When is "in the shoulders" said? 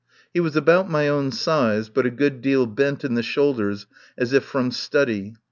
3.03-3.85